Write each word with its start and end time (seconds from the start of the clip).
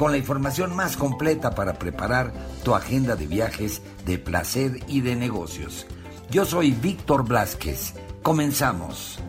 con 0.00 0.12
la 0.12 0.16
información 0.16 0.74
más 0.74 0.96
completa 0.96 1.50
para 1.50 1.74
preparar 1.74 2.32
tu 2.64 2.74
agenda 2.74 3.16
de 3.16 3.26
viajes, 3.26 3.82
de 4.06 4.16
placer 4.18 4.78
y 4.88 5.02
de 5.02 5.14
negocios. 5.14 5.86
Yo 6.30 6.46
soy 6.46 6.70
Víctor 6.70 7.28
Blasquez. 7.28 7.92
Comenzamos. 8.22 9.22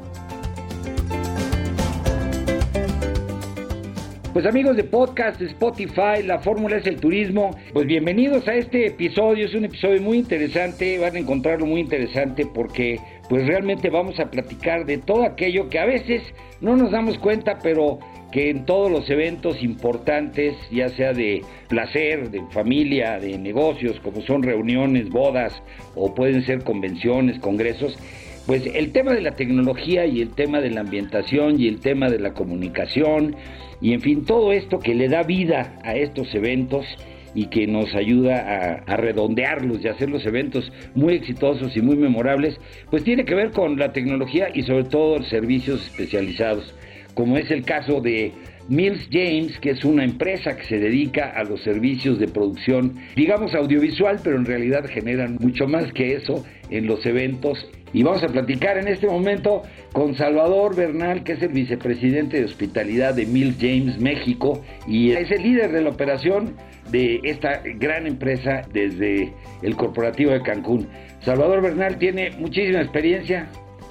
Pues 4.32 4.46
amigos 4.46 4.78
de 4.78 4.86
podcast, 4.86 5.42
Spotify, 5.42 6.24
la 6.24 6.40
fórmula 6.40 6.78
es 6.78 6.88
el 6.88 7.02
turismo. 7.02 7.52
Pues 7.74 7.86
bienvenidos 7.86 8.48
a 8.48 8.54
este 8.54 8.88
episodio, 8.88 9.48
es 9.48 9.54
un 9.54 9.66
episodio 9.66 10.02
muy 10.02 10.20
interesante, 10.20 10.98
van 11.00 11.18
a 11.18 11.20
encontrarlo 11.20 11.66
muy 11.66 11.82
interesante 11.82 12.46
porque 12.46 12.98
pues 13.28 13.46
realmente 13.46 13.90
vamos 13.90 14.22
a 14.22 14.32
platicar 14.32 14.86
de 14.86 15.00
todo 15.00 15.26
aquello 15.26 15.68
que 15.68 15.80
a 15.80 15.86
veces 15.86 16.24
no 16.62 16.78
nos 16.78 16.92
damos 16.92 17.18
cuenta, 17.18 17.60
pero 17.62 18.00
que 18.32 18.50
en 18.50 18.66
todos 18.66 18.90
los 18.90 19.10
eventos 19.10 19.62
importantes, 19.62 20.56
ya 20.72 20.90
sea 20.90 21.14
de 21.14 21.42
placer, 21.68 22.32
de 22.32 22.42
familia, 22.52 23.20
de 23.20 23.38
negocios, 23.38 24.00
como 24.00 24.22
son 24.22 24.44
reuniones, 24.44 25.10
bodas 25.10 25.62
o 25.96 26.16
pueden 26.16 26.46
ser 26.46 26.64
convenciones, 26.64 27.40
congresos, 27.40 27.98
pues 28.46 28.66
el 28.74 28.92
tema 28.92 29.14
de 29.14 29.22
la 29.22 29.32
tecnología 29.32 30.06
y 30.06 30.22
el 30.22 30.32
tema 30.32 30.62
de 30.62 30.72
la 30.72 30.82
ambientación 30.82 31.60
y 31.60 31.68
el 31.68 31.80
tema 31.80 32.10
de 32.10 32.20
la 32.20 32.34
comunicación 32.34 33.36
y 33.82 33.94
en 33.94 34.02
fin, 34.02 34.26
todo 34.26 34.52
esto 34.54 34.80
que 34.80 34.94
le 34.94 35.10
da 35.10 35.24
vida 35.24 35.80
a 35.84 35.96
estos 35.96 36.34
eventos 36.36 36.86
y 37.34 37.48
que 37.48 37.66
nos 37.66 37.96
ayuda 37.96 38.84
a, 38.86 38.98
redondearlos 38.98 39.84
y 39.84 39.88
hacer 39.88 40.10
los 40.10 40.26
eventos 40.26 40.72
muy 40.96 41.14
exitosos 41.16 41.76
y 41.76 41.82
muy 41.82 41.96
memorables, 41.96 42.60
pues 42.90 43.04
tiene 43.04 43.26
que 43.26 43.36
ver 43.36 43.52
con 43.52 43.78
la 43.78 43.94
tecnología 43.94 44.50
y 44.54 44.64
sobre 44.64 44.84
todo 44.84 45.24
servicios 45.24 45.86
especializados 45.86 46.76
como 47.14 47.38
es 47.38 47.52
el 47.52 47.64
caso 47.64 48.02
de 48.02 48.32
Mills 48.70 49.10
James, 49.12 49.58
que 49.60 49.72
es 49.72 49.84
una 49.84 50.04
empresa 50.04 50.56
que 50.56 50.64
se 50.64 50.80
dedica 50.80 51.30
a 51.30 51.44
los 51.44 51.62
servicios 51.62 52.20
de 52.20 52.28
producción, 52.28 52.96
digamos 53.16 53.54
audiovisual, 53.54 54.20
pero 54.24 54.38
en 54.38 54.46
realidad 54.46 54.86
generan 54.88 55.38
mucho 55.40 55.68
más 55.68 55.92
que 55.94 56.16
eso 56.16 56.46
en 56.70 56.88
los 56.88 57.06
eventos. 57.06 57.70
Y 57.94 58.04
vamos 58.04 58.24
a 58.24 58.28
platicar 58.28 58.78
en 58.78 58.88
este 58.88 59.08
momento 59.08 59.64
con 59.92 60.16
Salvador 60.16 60.76
Bernal, 60.76 61.24
que 61.24 61.34
es 61.34 61.42
el 61.42 61.50
vicepresidente 61.50 62.40
de 62.40 62.46
hospitalidad 62.46 63.14
de 63.14 63.26
Mills 63.26 63.58
James 63.60 64.00
México 64.00 64.64
y 64.88 65.12
es 65.12 65.30
el 65.32 65.44
líder 65.44 65.74
de 65.74 65.82
la 65.82 65.90
operación 65.90 66.56
de 66.90 67.20
esta 67.24 67.62
gran 67.76 68.08
empresa 68.08 68.62
desde 68.72 69.34
el 69.62 69.76
corporativo 69.76 70.32
de 70.32 70.42
Cancún. 70.42 70.88
Salvador 71.20 71.62
Bernal 71.62 71.98
tiene 71.98 72.32
muchísima 72.32 72.82
experiencia, 72.82 73.50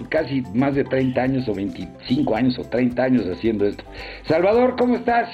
casi 0.08 0.42
más 0.54 0.74
de 0.74 0.84
30 0.84 1.20
años 1.20 1.48
o 1.48 1.54
25 1.54 2.34
años 2.34 2.58
o 2.58 2.64
30 2.64 3.02
años 3.02 3.26
haciendo 3.26 3.66
esto. 3.66 3.84
Salvador, 4.26 4.76
¿cómo 4.78 4.96
estás? 4.96 5.28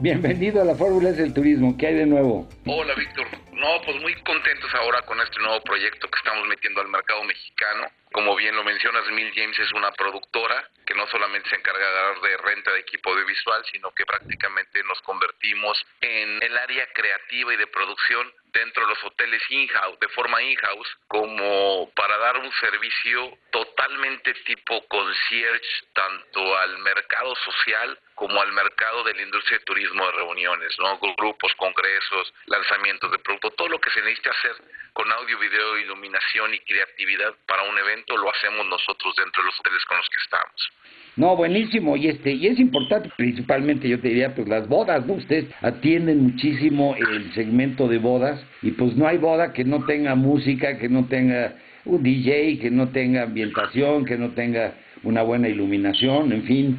Bienvenido 0.00 0.62
a 0.62 0.64
la 0.64 0.74
Fórmula 0.74 1.12
del 1.12 1.32
Turismo. 1.32 1.76
¿Qué 1.76 1.88
hay 1.88 1.94
de 1.94 2.06
nuevo? 2.06 2.46
Hola, 2.66 2.94
Víctor. 2.96 3.26
No, 3.58 3.82
pues 3.82 3.96
muy 3.96 4.14
contentos 4.22 4.72
ahora 4.76 5.02
con 5.02 5.20
este 5.20 5.40
nuevo 5.40 5.60
proyecto 5.64 6.08
que 6.08 6.18
estamos 6.18 6.46
metiendo 6.46 6.80
al 6.80 6.86
mercado 6.86 7.24
mexicano. 7.24 7.90
Como 8.12 8.36
bien 8.36 8.54
lo 8.54 8.62
mencionas, 8.62 9.04
Mill 9.10 9.32
James 9.34 9.58
es 9.58 9.72
una 9.72 9.90
productora 9.90 10.70
que 10.86 10.94
no 10.94 11.08
solamente 11.08 11.50
se 11.50 11.56
encarga 11.56 12.14
de 12.22 12.36
renta 12.36 12.72
de 12.72 12.78
equipo 12.78 13.10
audiovisual, 13.10 13.64
sino 13.72 13.90
que 13.90 14.06
prácticamente 14.06 14.80
nos 14.84 15.00
convertimos 15.02 15.84
en 16.00 16.40
el 16.40 16.56
área 16.56 16.86
creativa 16.92 17.52
y 17.52 17.56
de 17.56 17.66
producción 17.66 18.32
dentro 18.52 18.86
de 18.86 18.94
los 18.94 19.04
hoteles 19.04 19.42
in-house, 19.50 19.98
de 19.98 20.08
forma 20.10 20.40
in-house, 20.40 20.96
como 21.08 21.90
para 21.96 22.16
dar 22.16 22.36
un 22.36 22.52
servicio 22.60 23.38
totalmente 23.50 24.34
tipo 24.46 24.86
concierge, 24.86 25.68
tanto 25.94 26.56
al 26.58 26.78
mercado 26.78 27.34
social 27.34 27.98
como 28.18 28.42
al 28.42 28.52
mercado 28.52 29.04
de 29.04 29.14
la 29.14 29.22
industria 29.22 29.58
de 29.58 29.64
turismo 29.64 30.04
de 30.04 30.12
reuniones, 30.12 30.74
¿no? 30.80 30.98
Grupos, 30.98 31.52
congresos, 31.56 32.34
lanzamientos 32.46 33.12
de 33.12 33.18
productos, 33.20 33.54
todo 33.54 33.68
lo 33.68 33.80
que 33.80 33.90
se 33.90 34.02
necesita 34.02 34.30
hacer 34.30 34.56
con 34.92 35.10
audio, 35.12 35.38
video, 35.38 35.78
iluminación 35.78 36.52
y 36.52 36.58
creatividad 36.60 37.32
para 37.46 37.62
un 37.62 37.78
evento 37.78 38.16
lo 38.16 38.28
hacemos 38.34 38.66
nosotros 38.66 39.14
dentro 39.16 39.42
de 39.42 39.46
los 39.46 39.60
hoteles 39.60 39.84
con 39.84 39.96
los 39.98 40.08
que 40.08 40.20
estamos. 40.24 40.72
No, 41.14 41.36
buenísimo. 41.36 41.96
Y 41.96 42.08
este 42.08 42.32
y 42.32 42.48
es 42.48 42.58
importante, 42.58 43.10
principalmente 43.16 43.88
yo 43.88 44.00
te 44.00 44.08
diría, 44.08 44.34
pues 44.34 44.48
las 44.48 44.66
bodas, 44.66 45.06
¿no? 45.06 45.14
Ustedes 45.14 45.46
atienden 45.62 46.22
muchísimo 46.22 46.96
el 46.96 47.32
segmento 47.34 47.86
de 47.86 47.98
bodas 47.98 48.44
y 48.62 48.72
pues 48.72 48.96
no 48.96 49.06
hay 49.06 49.18
boda 49.18 49.52
que 49.52 49.64
no 49.64 49.84
tenga 49.86 50.16
música, 50.16 50.76
que 50.78 50.88
no 50.88 51.06
tenga 51.06 51.54
un 51.84 52.02
DJ, 52.02 52.58
que 52.58 52.70
no 52.70 52.90
tenga 52.90 53.22
ambientación, 53.22 54.04
que 54.04 54.16
no 54.16 54.30
tenga 54.30 54.74
una 55.04 55.22
buena 55.22 55.48
iluminación, 55.48 56.32
en 56.32 56.42
fin. 56.44 56.78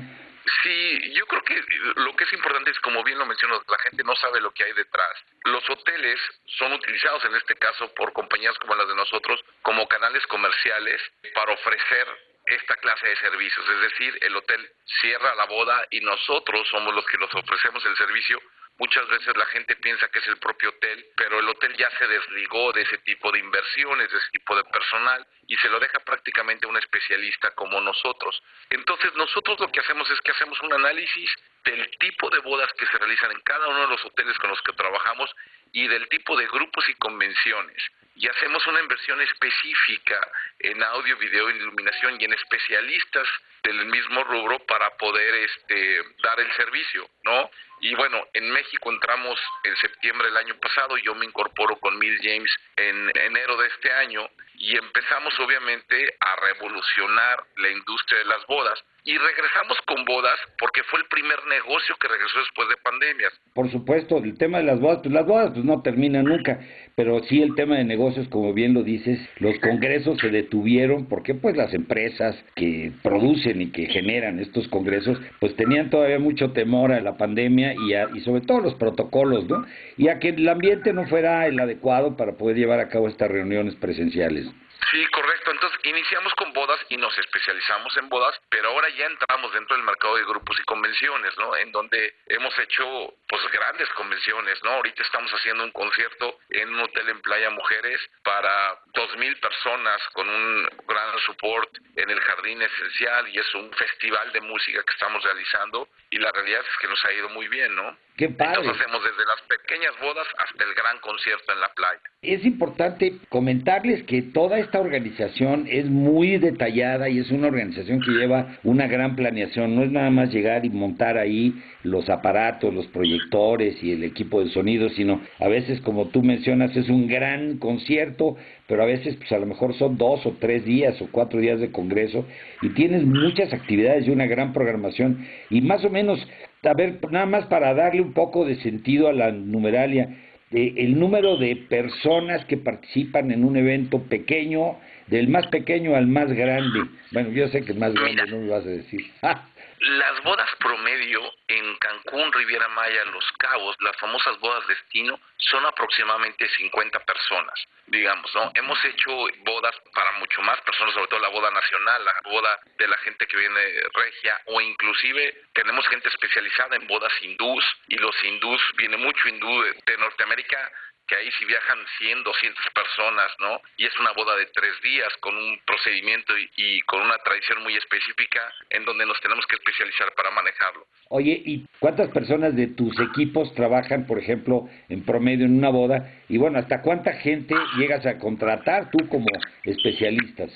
Sí, 0.64 1.14
yo 1.14 1.26
creo 1.26 1.42
que 1.44 1.56
lo 2.02 2.16
que 2.16 2.19
es 2.30 2.34
importante 2.34 2.70
es, 2.70 2.80
como 2.80 3.04
bien 3.04 3.18
lo 3.18 3.26
mencionó, 3.26 3.60
la 3.68 3.78
gente 3.80 4.04
no 4.04 4.16
sabe 4.16 4.40
lo 4.40 4.52
que 4.52 4.64
hay 4.64 4.74
detrás. 4.74 5.18
Los 5.46 5.68
hoteles 5.68 6.20
son 6.60 6.74
utilizados 6.74 7.26
en 7.26 7.36
este 7.36 7.56
caso 7.56 7.92
por 7.96 8.14
compañías 8.14 8.58
como 8.60 8.76
las 8.76 8.88
de 8.88 8.96
nosotros 8.96 9.44
como 9.64 9.88
canales 9.88 10.26
comerciales 10.28 11.02
para 11.34 11.54
ofrecer 11.54 12.08
esta 12.46 12.76
clase 12.76 13.08
de 13.08 13.16
servicios, 13.18 13.68
es 13.70 13.82
decir, 13.82 14.18
el 14.22 14.36
hotel 14.36 14.72
cierra 15.02 15.36
la 15.36 15.46
boda 15.46 15.86
y 15.92 16.02
nosotros 16.02 16.68
somos 16.70 16.94
los 16.96 17.06
que 17.06 17.18
los 17.18 17.34
ofrecemos 17.34 17.84
el 17.86 17.96
servicio. 17.96 18.40
Muchas 18.80 19.08
veces 19.10 19.36
la 19.36 19.46
gente 19.48 19.76
piensa 19.76 20.08
que 20.08 20.20
es 20.20 20.28
el 20.30 20.38
propio 20.38 20.70
hotel, 20.70 21.06
pero 21.18 21.40
el 21.40 21.50
hotel 21.50 21.76
ya 21.76 21.90
se 21.98 22.08
desligó 22.08 22.72
de 22.72 22.84
ese 22.84 22.98
tipo 23.00 23.30
de 23.32 23.40
inversiones, 23.40 24.10
de 24.10 24.18
ese 24.18 24.30
tipo 24.32 24.56
de 24.56 24.64
personal 24.66 25.28
y 25.48 25.56
se 25.58 25.68
lo 25.68 25.80
deja 25.80 26.00
prácticamente 26.00 26.66
a 26.66 26.70
un 26.70 26.78
especialista 26.78 27.54
como 27.56 27.82
nosotros. 27.82 28.42
Entonces 28.70 29.14
nosotros 29.16 29.60
lo 29.60 29.70
que 29.70 29.82
hacemos 29.82 30.10
es 30.10 30.22
que 30.22 30.32
hacemos 30.32 30.60
un 30.62 30.72
análisis 30.72 31.30
del 31.64 31.90
tipo 32.00 32.30
de 32.30 32.40
bodas 32.40 32.72
que 32.74 32.86
se 32.86 32.98
realizan 32.98 33.32
en 33.32 33.42
cada 33.42 33.68
uno 33.68 33.82
de 33.82 33.88
los 33.88 34.06
hoteles 34.06 34.38
con 34.38 34.50
los 34.50 34.62
que 34.62 34.74
trabajamos 34.74 35.30
y 35.72 35.88
del 35.88 36.08
tipo 36.10 36.36
de 36.38 36.48
grupos 36.48 36.88
y 36.90 36.94
convenciones 36.96 37.84
y 38.20 38.28
hacemos 38.28 38.66
una 38.68 38.82
inversión 38.82 39.22
específica 39.22 40.20
en 40.60 40.84
audio, 40.84 41.16
video, 41.18 41.50
iluminación 41.50 42.20
y 42.20 42.26
en 42.26 42.34
especialistas 42.34 43.28
del 43.64 43.86
mismo 43.86 44.26
rubro 44.26 44.60
para 44.66 44.90
poder 44.98 45.36
este 45.36 46.02
dar 46.22 46.38
el 46.42 46.52
servicio, 46.54 47.10
¿no? 47.24 47.50
Y 47.80 47.96
bueno, 47.96 48.28
en 48.34 48.52
México 48.52 48.92
entramos 48.92 49.40
en 49.64 49.74
septiembre 49.78 50.28
del 50.28 50.36
año 50.36 50.56
pasado, 50.60 50.98
yo 50.98 51.16
me 51.16 51.26
incorporo 51.26 51.78
con 51.78 51.98
Mill 51.98 52.20
James 52.22 52.54
en 52.76 53.10
enero 53.16 53.56
de 53.56 53.68
este 53.68 53.90
año 53.94 54.30
y 54.60 54.76
empezamos 54.76 55.34
obviamente 55.40 55.96
a 56.20 56.36
revolucionar 56.36 57.44
la 57.58 57.70
industria 57.72 58.20
de 58.20 58.26
las 58.26 58.46
bodas 58.46 58.78
y 59.06 59.18
regresamos 59.18 59.78
con 59.88 60.04
bodas 60.06 60.36
porque 60.60 60.84
fue 60.84 61.00
el 61.00 61.06
primer 61.06 61.40
negocio 61.48 61.96
que 62.00 62.08
regresó 62.08 62.40
después 62.40 62.68
de 62.70 62.76
pandemias. 62.84 63.34
Por 63.54 63.72
supuesto, 63.72 64.18
el 64.18 64.38
tema 64.38 64.58
de 64.58 64.66
las 64.66 64.80
bodas, 64.80 65.00
pues 65.02 65.14
las 65.14 65.26
bodas 65.26 65.52
pues 65.54 65.64
no 65.64 65.82
terminan 65.82 66.26
nunca, 66.26 66.60
pero 66.96 67.24
sí 67.24 67.42
el 67.42 67.56
tema 67.56 67.78
de 67.78 67.86
negocios, 67.86 68.28
como 68.28 68.54
bien 68.54 68.74
lo 68.74 68.84
dices, 68.84 69.20
los 69.38 69.58
congresos 69.60 70.20
se 70.20 70.30
detuvieron 70.30 71.08
porque 71.08 71.34
pues 71.34 71.56
las 71.56 71.74
empresas 71.74 72.36
que 72.56 72.92
producen 73.02 73.62
y 73.62 73.72
que 73.72 73.88
generan 73.88 74.40
estos 74.40 74.68
congresos 74.68 75.18
pues 75.40 75.56
tenían 75.56 75.90
todavía 75.90 76.20
mucho 76.20 76.52
temor 76.52 76.92
a 76.92 77.00
la 77.00 77.18
pandemia 77.18 77.74
y, 77.88 77.94
a, 77.94 78.10
y 78.14 78.20
sobre 78.22 78.42
todo 78.42 78.60
los 78.60 78.76
protocolos, 78.76 79.48
¿no? 79.48 79.66
Y 79.98 80.10
a 80.10 80.20
que 80.20 80.30
el 80.30 80.48
ambiente 80.48 80.92
no 80.92 81.08
fuera 81.08 81.48
el 81.48 81.60
adecuado 81.60 82.18
para 82.18 82.34
poder 82.34 82.58
llevar 82.58 82.80
a 82.82 82.90
cabo 82.90 83.08
estas 83.08 83.32
reuniones 83.32 83.76
presenciales. 83.76 84.49
Sí, 84.92 85.06
correcto. 85.08 85.39
Entonces 85.52 85.80
iniciamos 85.84 86.34
con 86.36 86.54
bodas 86.54 86.80
y 86.90 86.98
nos 86.98 87.18
especializamos 87.18 87.96
en 87.98 88.10
bodas, 88.10 88.40
pero 88.50 88.70
ahora 88.70 88.90
ya 88.90 89.06
entramos 89.06 89.54
dentro 89.54 89.76
del 89.76 89.86
mercado 89.86 90.16
de 90.16 90.24
grupos 90.24 90.60
y 90.60 90.64
convenciones, 90.64 91.38
¿no? 91.38 91.56
En 91.56 91.72
donde 91.72 92.16
hemos 92.28 92.58
hecho 92.60 93.14
pues 93.28 93.42
grandes 93.52 93.90
convenciones, 93.90 94.62
¿no? 94.64 94.72
Ahorita 94.72 95.04
estamos 95.04 95.32
haciendo 95.32 95.64
un 95.64 95.72
concierto 95.72 96.40
en 96.50 96.70
un 96.70 96.82
hotel 96.82 97.10
en 97.10 97.22
Playa 97.22 97.50
Mujeres 97.50 98.00
para 98.24 98.80
dos 98.94 99.16
mil 99.18 99.36
personas 99.38 100.02
con 100.14 100.30
un 100.30 100.70
gran 100.88 101.20
support 101.26 101.70
en 101.96 102.10
el 102.10 102.20
Jardín 102.22 102.62
Esencial 102.62 103.28
y 103.30 103.40
es 103.40 103.56
un 103.56 103.72
festival 103.74 104.32
de 104.32 104.42
música 104.42 104.84
que 104.84 104.94
estamos 104.94 105.24
realizando 105.24 105.88
y 106.10 106.18
la 106.18 106.32
realidad 106.32 106.62
es 106.62 106.78
que 106.82 106.88
nos 106.88 107.04
ha 107.06 107.14
ido 107.14 107.30
muy 107.30 107.48
bien, 107.48 107.76
¿no? 107.76 107.98
Qué 108.18 108.28
padre. 108.28 108.60
Entonces 108.60 108.82
hacemos 108.82 109.02
desde 109.02 109.26
las 109.26 109.42
pequeñas 109.48 109.94
bodas 110.02 110.28
hasta 110.38 110.64
el 110.66 110.74
gran 110.74 111.00
concierto 111.00 111.54
en 111.54 111.62
la 111.62 111.70
playa. 111.74 112.02
Es 112.22 112.44
importante 112.44 113.14
comentarles 113.30 114.04
que 114.04 114.24
toda 114.34 114.60
esta 114.60 114.80
organización 114.80 115.39
es 115.40 115.90
muy 115.90 116.38
detallada 116.38 117.08
y 117.10 117.20
es 117.20 117.32
una 117.32 117.48
organización 117.48 118.02
que 118.02 118.12
lleva 118.12 118.58
una 118.64 118.88
gran 118.88 119.16
planeación. 119.16 119.76
No 119.76 119.84
es 119.84 119.92
nada 119.92 120.10
más 120.10 120.34
llegar 120.34 120.66
y 120.66 120.70
montar 120.70 121.18
ahí 121.18 121.54
los 121.84 122.10
aparatos, 122.10 122.74
los 122.74 122.88
proyectores 122.88 123.82
y 123.82 123.94
el 123.94 124.04
equipo 124.04 124.44
de 124.44 124.52
sonido, 124.52 124.90
sino 124.90 125.22
a 125.40 125.48
veces, 125.48 125.80
como 125.82 126.08
tú 126.08 126.24
mencionas, 126.24 126.76
es 126.76 126.90
un 126.90 127.08
gran 127.08 127.58
concierto, 127.58 128.36
pero 128.68 128.84
a 128.84 128.86
veces 128.86 129.16
pues 129.16 129.32
a 129.32 129.40
lo 129.40 129.46
mejor 129.46 129.74
son 129.76 129.98
dos 129.98 130.26
o 130.26 130.36
tres 130.40 130.66
días 130.66 131.02
o 131.02 131.08
cuatro 131.10 131.40
días 131.40 131.60
de 131.60 131.72
congreso 131.72 132.26
y 132.62 132.70
tienes 132.70 133.06
muchas 133.06 133.54
actividades 133.54 134.08
y 134.08 134.12
una 134.12 134.28
gran 134.28 134.52
programación 134.52 135.26
y 135.50 135.62
más 135.62 135.86
o 135.86 135.90
menos, 135.90 136.20
a 136.64 136.74
ver, 136.74 137.00
nada 137.12 137.26
más 137.26 137.46
para 137.46 137.74
darle 137.74 138.02
un 138.02 138.14
poco 138.14 138.46
de 138.46 138.56
sentido 138.56 139.08
a 139.08 139.14
la 139.14 139.32
numeralia, 139.32 140.18
eh, 140.52 140.74
el 140.78 141.00
número 141.00 141.38
de 141.38 141.56
personas 141.56 142.44
que 142.46 142.58
participan 142.58 143.32
en 143.32 143.44
un 143.46 143.56
evento 143.56 144.02
pequeño, 144.04 144.78
del 145.10 145.28
más 145.28 145.48
pequeño 145.48 145.96
al 145.96 146.08
más 146.08 146.32
grande. 146.32 146.86
Bueno, 147.12 147.32
yo 147.32 147.48
sé 147.50 147.66
que 147.66 147.74
más 147.74 147.94
grande 147.94 148.28
no 148.28 148.38
me 148.38 148.50
vas 148.50 148.66
a 148.66 148.70
decir. 148.70 149.12
Las 149.82 150.22
bodas 150.24 150.50
promedio 150.60 151.22
en 151.48 151.76
Cancún, 151.78 152.34
Riviera 152.34 152.68
Maya, 152.68 153.06
Los 153.14 153.24
Cabos, 153.38 153.78
las 153.80 153.96
famosas 153.96 154.38
bodas 154.42 154.68
destino, 154.68 155.18
son 155.38 155.66
aproximadamente 155.66 156.50
50 156.50 157.00
personas, 157.00 157.56
digamos, 157.88 158.30
¿no? 158.36 158.52
Hemos 158.56 158.78
hecho 158.84 159.10
bodas 159.46 159.74
para 159.94 160.12
mucho 160.20 160.42
más 160.42 160.60
personas, 160.62 160.94
sobre 160.94 161.08
todo 161.08 161.22
la 161.22 161.30
boda 161.30 161.50
nacional, 161.52 162.04
la 162.04 162.30
boda 162.30 162.60
de 162.78 162.88
la 162.90 162.98
gente 162.98 163.26
que 163.26 163.38
viene 163.38 163.62
regia, 163.94 164.42
o 164.48 164.60
inclusive 164.60 165.44
tenemos 165.54 165.88
gente 165.88 166.10
especializada 166.10 166.76
en 166.76 166.86
bodas 166.86 167.14
hindús, 167.22 167.64
y 167.88 167.96
los 167.96 168.16
hindús, 168.26 168.62
viene 168.76 168.98
mucho 168.98 169.30
hindú 169.30 169.64
de 169.64 169.98
Norteamérica, 169.98 170.72
que 171.10 171.16
ahí 171.16 171.30
sí 171.40 171.46
viajan 171.46 171.80
100, 171.98 172.24
200 172.24 172.66
personas, 172.70 173.32
¿no? 173.40 173.60
Y 173.78 173.86
es 173.86 174.00
una 174.00 174.12
boda 174.14 174.38
de 174.38 174.46
tres 174.54 174.80
días 174.84 175.10
con 175.20 175.36
un 175.36 175.60
procedimiento 175.66 176.34
y, 176.56 176.82
con 176.82 177.02
una 177.02 177.18
tradición 177.18 177.64
muy 177.64 177.76
específica 177.76 178.40
en 178.70 178.86
donde 178.86 179.06
nos 179.08 179.20
tenemos 179.20 179.46
que 179.48 179.56
especializar 179.56 180.14
para 180.16 180.30
manejarlo. 180.30 180.86
Oye, 181.10 181.42
¿y 181.44 181.66
cuántas 181.80 182.10
personas 182.12 182.56
de 182.56 182.68
tus 182.68 182.94
equipos 183.00 183.54
trabajan, 183.56 184.06
por 184.06 184.20
ejemplo, 184.20 184.70
en 184.88 185.04
promedio 185.04 185.46
en 185.46 185.58
una 185.58 185.70
boda? 185.70 186.22
Y 186.30 186.38
bueno, 186.38 186.60
¿hasta 186.60 186.84
cuánta 186.84 187.14
gente 187.14 187.56
llegas 187.78 188.06
a 188.06 188.20
contratar 188.20 188.92
tú 188.92 189.10
como 189.10 189.26
especialistas? 189.64 190.52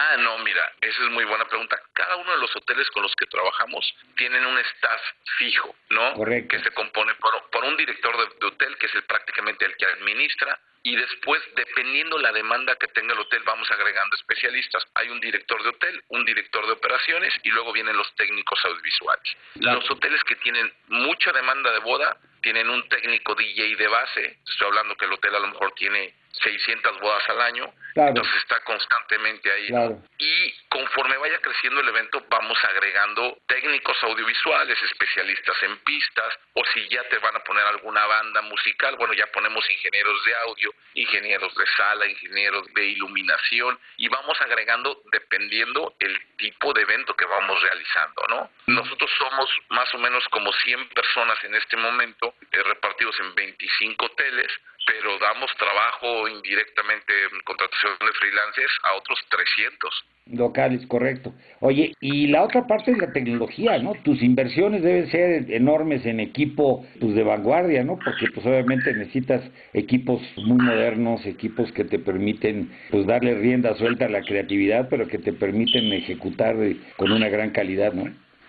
Ah, 0.00 0.16
no, 0.16 0.38
mira, 0.38 0.72
esa 0.80 1.02
es 1.02 1.10
muy 1.10 1.24
buena 1.24 1.44
pregunta. 1.46 1.76
Cada 1.92 2.14
uno 2.14 2.30
de 2.30 2.38
los 2.38 2.54
hoteles 2.54 2.88
con 2.90 3.02
los 3.02 3.12
que 3.16 3.26
trabajamos 3.26 3.84
tienen 4.16 4.46
un 4.46 4.56
staff 4.56 5.00
fijo, 5.38 5.74
¿no? 5.90 6.14
Correcto. 6.14 6.56
Que 6.56 6.62
se 6.62 6.70
compone 6.70 7.16
por, 7.16 7.50
por 7.50 7.64
un 7.64 7.76
director 7.76 8.16
de, 8.16 8.46
hotel, 8.46 8.78
que 8.78 8.86
es 8.86 8.94
el, 8.94 9.02
prácticamente 9.02 9.64
el 9.64 9.76
que 9.76 9.86
administra, 9.86 10.56
y 10.84 10.94
después, 10.94 11.42
dependiendo 11.56 12.16
la 12.18 12.30
demanda 12.30 12.76
que 12.76 12.86
tenga 12.86 13.12
el 13.12 13.18
hotel, 13.18 13.42
vamos 13.44 13.68
agregando 13.72 14.14
especialistas. 14.14 14.86
Hay 14.94 15.08
un 15.08 15.18
director 15.18 15.60
de 15.64 15.70
hotel, 15.70 16.04
un 16.10 16.24
director 16.24 16.64
de 16.64 16.72
operaciones 16.74 17.34
y 17.42 17.50
luego 17.50 17.72
vienen 17.72 17.96
los 17.96 18.14
técnicos 18.14 18.64
audiovisuales. 18.66 19.36
Los 19.56 19.90
hoteles 19.90 20.22
que 20.22 20.36
tienen 20.36 20.72
mucha 20.86 21.32
demanda 21.32 21.72
de 21.72 21.80
boda 21.80 22.16
tienen 22.40 22.70
un 22.70 22.88
técnico 22.88 23.34
DJ 23.34 23.74
de 23.74 23.88
base. 23.88 24.38
Estoy 24.48 24.68
hablando 24.68 24.96
que 24.96 25.06
el 25.06 25.12
hotel 25.12 25.34
a 25.34 25.40
lo 25.40 25.48
mejor 25.48 25.72
tiene 25.72 26.14
600 26.32 27.00
bodas 27.00 27.28
al 27.28 27.40
año, 27.40 27.72
entonces 27.94 28.34
está 28.36 28.60
constantemente 28.60 29.50
ahí. 29.50 29.68
Y 30.18 30.52
conforme 30.68 31.16
vaya 31.16 31.40
creciendo 31.40 31.80
el 31.80 31.88
evento, 31.88 32.24
vamos 32.28 32.58
agregando 32.64 33.38
técnicos 33.46 33.96
audiovisuales, 34.02 34.78
especialistas 34.82 35.56
en 35.62 35.78
pistas, 35.78 36.38
o 36.54 36.64
si 36.72 36.88
ya 36.88 37.02
te 37.08 37.18
van 37.18 37.36
a 37.36 37.40
poner 37.40 37.64
alguna 37.66 38.06
banda 38.06 38.42
musical, 38.42 38.96
bueno, 38.96 39.14
ya 39.14 39.26
ponemos 39.28 39.68
ingenieros 39.68 40.24
de 40.24 40.34
audio, 40.46 40.74
ingenieros 40.94 41.54
de 41.54 41.66
sala, 41.76 42.06
ingenieros 42.06 42.66
de 42.74 42.86
iluminación, 42.86 43.78
y 43.96 44.08
vamos 44.08 44.40
agregando 44.40 45.02
dependiendo 45.10 45.94
el 45.98 46.36
tipo 46.36 46.72
de 46.72 46.82
evento 46.82 47.14
que 47.14 47.26
vamos 47.26 47.60
realizando, 47.62 48.22
¿no? 48.28 48.50
Nosotros 48.66 49.10
somos 49.18 49.50
más 49.70 49.92
o 49.94 49.98
menos 49.98 50.26
como 50.28 50.52
100 50.52 50.88
personas 50.90 51.42
en 51.44 51.54
este 51.54 51.76
momento, 51.76 52.34
eh, 52.52 52.62
repartidos 52.62 53.18
en 53.20 53.34
25 53.34 54.06
hoteles, 54.06 54.48
pero 54.88 55.18
damos 55.18 55.54
trabajo 55.56 56.28
indirectamente 56.28 57.12
en 57.30 57.40
contratación 57.44 57.92
de 58.00 58.12
freelancers 58.12 58.72
a 58.84 58.94
otros 58.94 59.18
300. 59.28 60.04
Locales, 60.32 60.86
correcto. 60.86 61.34
Oye, 61.60 61.94
y 62.00 62.28
la 62.28 62.42
otra 62.42 62.66
parte 62.66 62.92
es 62.92 62.98
la 62.98 63.12
tecnología, 63.12 63.78
¿no? 63.78 63.92
Tus 64.02 64.22
inversiones 64.22 64.82
deben 64.82 65.10
ser 65.10 65.50
enormes 65.50 66.06
en 66.06 66.20
equipo 66.20 66.86
pues, 67.00 67.14
de 67.14 67.22
vanguardia, 67.22 67.84
¿no? 67.84 67.98
Porque 68.02 68.30
pues 68.32 68.46
obviamente 68.46 68.92
necesitas 68.94 69.42
equipos 69.74 70.22
muy 70.36 70.58
modernos, 70.58 71.24
equipos 71.26 71.70
que 71.72 71.84
te 71.84 71.98
permiten 71.98 72.70
pues 72.90 73.06
darle 73.06 73.34
rienda 73.34 73.74
suelta 73.76 74.06
a 74.06 74.10
la 74.10 74.22
creatividad, 74.22 74.88
pero 74.88 75.06
que 75.06 75.18
te 75.18 75.34
permiten 75.34 75.92
ejecutar 75.92 76.56
con 76.96 77.12
una 77.12 77.28
gran 77.28 77.50
calidad, 77.50 77.92
¿no? 77.92 78.04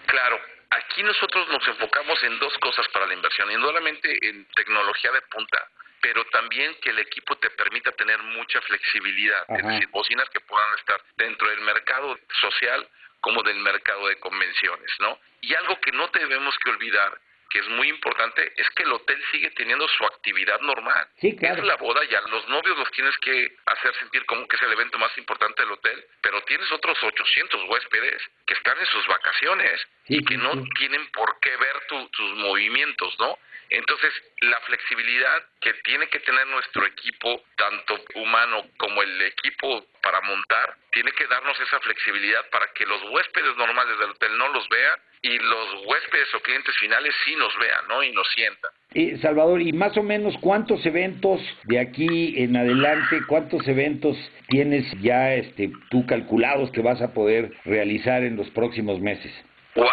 Claro, 0.05 0.39
aquí 0.69 1.03
nosotros 1.03 1.47
nos 1.49 1.67
enfocamos 1.67 2.23
en 2.23 2.39
dos 2.39 2.57
cosas 2.59 2.87
para 2.93 3.07
la 3.07 3.13
inversión, 3.13 3.51
indudablemente 3.51 4.09
en 4.27 4.45
tecnología 4.55 5.11
de 5.11 5.21
punta, 5.31 5.67
pero 6.01 6.25
también 6.25 6.75
que 6.81 6.89
el 6.89 6.99
equipo 6.99 7.37
te 7.37 7.49
permita 7.51 7.91
tener 7.93 8.21
mucha 8.23 8.61
flexibilidad, 8.61 9.45
es 9.49 9.65
decir, 9.65 9.87
bocinas 9.89 10.29
que 10.29 10.39
puedan 10.41 10.77
estar 10.77 11.01
dentro 11.17 11.49
del 11.49 11.61
mercado 11.61 12.17
social 12.41 12.87
como 13.21 13.43
del 13.43 13.57
mercado 13.59 14.07
de 14.07 14.17
convenciones, 14.19 14.91
¿no? 14.99 15.19
Y 15.41 15.53
algo 15.53 15.79
que 15.81 15.91
no 15.91 16.07
debemos 16.07 16.57
que 16.59 16.69
olvidar 16.69 17.19
que 17.49 17.59
es 17.59 17.67
muy 17.69 17.89
importante 17.89 18.53
es 18.55 18.69
que 18.75 18.83
el 18.83 18.93
hotel 18.93 19.19
sigue 19.31 19.49
teniendo 19.51 19.87
su 19.87 20.05
actividad 20.05 20.59
normal. 20.61 21.07
Sí, 21.19 21.35
claro. 21.35 21.61
Es 21.61 21.67
la 21.67 21.75
boda 21.77 22.03
ya, 22.05 22.21
los 22.29 22.47
novios 22.47 22.77
los 22.77 22.91
tienes 22.91 23.17
que 23.17 23.55
hacer 23.65 23.93
sentir 23.95 24.25
como 24.25 24.47
que 24.47 24.55
es 24.55 24.61
el 24.61 24.71
evento 24.71 24.99
más 24.99 25.17
importante 25.17 25.63
del 25.63 25.71
hotel, 25.71 26.05
pero 26.21 26.41
tienes 26.43 26.71
otros 26.71 27.01
800 27.01 27.63
huéspedes 27.67 28.21
que 28.45 28.53
están 28.53 28.77
en 28.77 28.85
sus 28.85 29.05
vacaciones 29.07 29.87
y 30.07 30.23
que 30.23 30.37
no 30.37 30.51
tienen 30.77 31.09
por 31.11 31.39
qué 31.39 31.55
ver 31.57 31.75
tus 32.11 32.35
movimientos, 32.35 33.17
¿no? 33.19 33.37
Entonces, 33.69 34.11
la 34.41 34.59
flexibilidad 34.61 35.43
que 35.61 35.73
tiene 35.85 36.07
que 36.07 36.19
tener 36.19 36.47
nuestro 36.47 36.85
equipo, 36.85 37.43
tanto 37.55 37.99
humano 38.15 38.65
como 38.77 39.03
el 39.03 39.21
equipo 39.21 39.85
para 40.01 40.21
montar, 40.21 40.75
tiene 40.91 41.11
que 41.11 41.27
darnos 41.27 41.59
esa 41.59 41.79
flexibilidad 41.79 42.49
para 42.49 42.67
que 42.73 42.85
los 42.85 43.01
huéspedes 43.11 43.55
normales 43.57 43.99
del 43.99 44.09
hotel 44.09 44.37
no 44.37 44.47
los 44.49 44.67
vean 44.69 44.99
y 45.21 45.37
los 45.37 45.85
huéspedes 45.85 46.33
o 46.33 46.39
clientes 46.39 46.75
finales 46.77 47.13
sí 47.25 47.35
nos 47.35 47.55
vean, 47.59 47.87
¿no? 47.87 48.01
Y 48.01 48.11
nos 48.11 48.27
sientan. 48.33 48.71
Eh, 48.95 49.17
Salvador, 49.21 49.61
¿y 49.61 49.71
más 49.71 49.95
o 49.97 50.03
menos 50.03 50.35
cuántos 50.41 50.83
eventos 50.85 51.39
de 51.65 51.79
aquí 51.79 52.41
en 52.41 52.57
adelante, 52.57 53.21
cuántos 53.27 53.67
eventos 53.67 54.17
tienes 54.47 54.85
ya 55.01 55.35
este, 55.35 55.71
tú 55.91 56.07
calculados 56.07 56.71
que 56.71 56.81
vas 56.81 57.01
a 57.01 57.13
poder 57.13 57.51
realizar 57.65 58.23
en 58.23 58.35
los 58.35 58.49
próximos 58.49 58.99
meses? 58.99 59.31
¡Wow! 59.75 59.85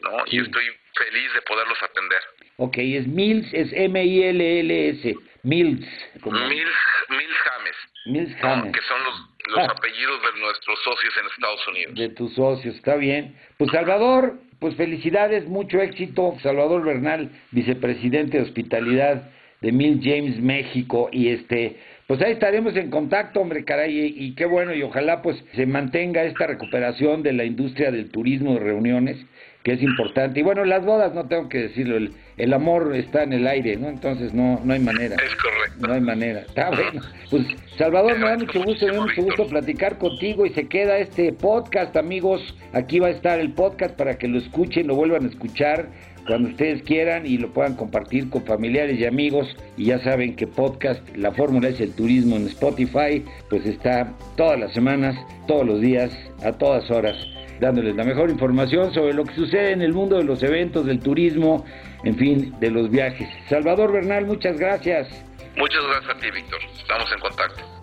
¿no? 0.00 0.24
Y 0.26 0.40
estoy 0.40 0.64
feliz 0.94 1.32
de 1.34 1.42
poderlos 1.42 1.80
atender. 1.84 2.20
Ok, 2.56 2.78
es 2.78 3.06
Mills, 3.06 3.46
es 3.52 3.72
M-I-L-L-S, 3.72 5.14
Mills. 5.44 5.86
Mills, 6.24 6.74
Mills 7.10 7.36
James. 7.44 7.76
Mills 8.06 8.34
James. 8.40 8.72
Que 8.72 8.82
son 8.82 9.04
los 9.04 9.14
los 9.50 9.68
apellidos 9.68 10.20
de 10.22 10.40
nuestros 10.40 10.78
socios 10.82 11.14
en 11.20 11.26
Estados 11.26 11.68
Unidos. 11.68 11.94
De 11.94 12.08
tus 12.10 12.34
socios, 12.34 12.76
está 12.76 12.96
bien. 12.96 13.36
Pues 13.56 13.70
Salvador, 13.70 14.38
pues 14.58 14.74
felicidades, 14.76 15.46
mucho 15.46 15.80
éxito. 15.80 16.36
Salvador 16.42 16.84
Bernal, 16.84 17.30
vicepresidente 17.50 18.38
de 18.38 18.44
Hospitalidad 18.44 19.30
de 19.60 19.72
Mil 19.72 20.00
James, 20.02 20.40
México, 20.40 21.08
y 21.12 21.28
este, 21.28 21.76
pues 22.06 22.20
ahí 22.22 22.32
estaremos 22.32 22.74
en 22.76 22.90
contacto, 22.90 23.40
hombre, 23.40 23.64
caray, 23.64 23.98
y, 23.98 24.24
y, 24.24 24.34
qué 24.34 24.46
bueno, 24.46 24.74
y 24.74 24.82
ojalá 24.82 25.20
pues 25.22 25.36
se 25.54 25.66
mantenga 25.66 26.24
esta 26.24 26.46
recuperación 26.46 27.22
de 27.22 27.34
la 27.34 27.44
industria 27.44 27.90
del 27.90 28.10
turismo 28.10 28.54
de 28.54 28.60
reuniones, 28.60 29.18
que 29.62 29.72
es 29.72 29.82
importante. 29.82 30.40
Y 30.40 30.42
bueno, 30.42 30.64
las 30.64 30.84
bodas, 30.84 31.14
no 31.14 31.26
tengo 31.26 31.48
que 31.48 31.58
decirlo, 31.58 31.96
el, 31.96 32.12
el 32.38 32.52
amor 32.52 32.94
está 32.94 33.22
en 33.22 33.32
el 33.32 33.46
aire, 33.46 33.76
¿no? 33.76 33.88
Entonces 33.88 34.32
no, 34.32 34.60
no 34.64 34.72
hay 34.72 34.80
manera. 34.80 35.16
Es 35.16 35.36
correcto. 35.36 35.86
No 35.86 35.92
hay 35.92 36.00
manera. 36.00 36.40
Está 36.40 36.70
bueno. 36.70 37.02
Pues 37.30 37.46
Salvador, 37.76 38.18
me 38.18 38.26
da 38.26 38.38
mucho 38.38 38.62
gusto, 38.64 38.86
me 38.86 38.92
da 38.92 39.00
mucho 39.02 39.22
gusto 39.22 39.46
platicar 39.46 39.98
contigo 39.98 40.46
y 40.46 40.50
se 40.50 40.66
queda 40.66 40.98
este 40.98 41.32
podcast, 41.32 41.96
amigos. 41.96 42.54
Aquí 42.72 42.98
va 42.98 43.08
a 43.08 43.10
estar 43.10 43.38
el 43.38 43.52
podcast 43.52 43.96
para 43.96 44.16
que 44.16 44.28
lo 44.28 44.38
escuchen, 44.38 44.86
lo 44.86 44.94
vuelvan 44.94 45.24
a 45.24 45.28
escuchar 45.28 45.88
cuando 46.26 46.50
ustedes 46.50 46.82
quieran 46.82 47.26
y 47.26 47.38
lo 47.38 47.52
puedan 47.52 47.74
compartir 47.74 48.30
con 48.30 48.44
familiares 48.44 48.98
y 48.98 49.04
amigos. 49.04 49.56
Y 49.76 49.86
ya 49.86 49.98
saben 50.02 50.36
que 50.36 50.46
podcast, 50.46 51.00
la 51.16 51.32
fórmula 51.32 51.68
es 51.68 51.80
el 51.80 51.92
turismo 51.92 52.36
en 52.36 52.46
Spotify, 52.46 53.24
pues 53.48 53.66
está 53.66 54.12
todas 54.36 54.58
las 54.58 54.72
semanas, 54.72 55.16
todos 55.46 55.66
los 55.66 55.80
días, 55.80 56.16
a 56.42 56.52
todas 56.52 56.90
horas, 56.90 57.16
dándoles 57.60 57.94
la 57.94 58.04
mejor 58.04 58.30
información 58.30 58.92
sobre 58.92 59.12
lo 59.12 59.24
que 59.24 59.34
sucede 59.34 59.72
en 59.72 59.82
el 59.82 59.92
mundo 59.92 60.16
de 60.16 60.24
los 60.24 60.42
eventos, 60.42 60.86
del 60.86 61.00
turismo, 61.00 61.64
en 62.02 62.16
fin, 62.16 62.54
de 62.58 62.70
los 62.70 62.90
viajes. 62.90 63.28
Salvador 63.48 63.92
Bernal, 63.92 64.26
muchas 64.26 64.58
gracias. 64.58 65.08
Muchas 65.56 65.82
gracias 65.86 66.16
a 66.16 66.20
ti, 66.20 66.30
Víctor. 66.30 66.58
Estamos 66.78 67.12
en 67.12 67.20
contacto. 67.20 67.80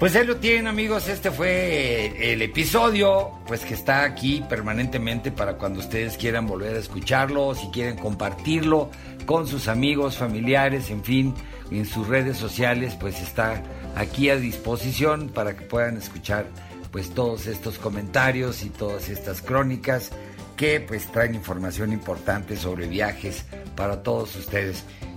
Pues 0.00 0.16
ahí 0.16 0.26
lo 0.26 0.36
tienen 0.36 0.66
amigos, 0.66 1.10
este 1.10 1.30
fue 1.30 2.32
el 2.32 2.40
episodio, 2.40 3.32
pues 3.46 3.66
que 3.66 3.74
está 3.74 4.02
aquí 4.02 4.42
permanentemente 4.48 5.30
para 5.30 5.58
cuando 5.58 5.80
ustedes 5.80 6.16
quieran 6.16 6.46
volver 6.46 6.74
a 6.74 6.78
escucharlo, 6.78 7.54
si 7.54 7.68
quieren 7.68 7.98
compartirlo 7.98 8.90
con 9.26 9.46
sus 9.46 9.68
amigos, 9.68 10.16
familiares, 10.16 10.90
en 10.90 11.04
fin, 11.04 11.34
en 11.70 11.84
sus 11.84 12.08
redes 12.08 12.38
sociales, 12.38 12.96
pues 12.98 13.20
está 13.20 13.62
aquí 13.96 14.30
a 14.30 14.36
disposición 14.36 15.28
para 15.28 15.56
que 15.56 15.64
puedan 15.64 15.96
escuchar 15.96 16.46
pues 16.90 17.10
todos 17.10 17.46
estos 17.46 17.78
comentarios 17.78 18.62
y 18.62 18.70
todas 18.70 19.08
estas 19.08 19.42
crónicas 19.42 20.10
que 20.56 20.80
pues 20.80 21.10
traen 21.10 21.34
información 21.34 21.92
importante 21.92 22.56
sobre 22.56 22.86
viajes 22.86 23.44
para 23.76 24.02
todos 24.02 24.36
ustedes. 24.36 24.84